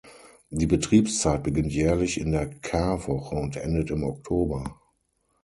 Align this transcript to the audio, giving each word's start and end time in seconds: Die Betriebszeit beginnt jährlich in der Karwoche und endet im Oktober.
Die 0.49 0.65
Betriebszeit 0.65 1.43
beginnt 1.43 1.71
jährlich 1.71 2.19
in 2.19 2.31
der 2.31 2.47
Karwoche 2.49 3.35
und 3.35 3.55
endet 3.55 3.91
im 3.91 4.03
Oktober. 4.03 4.79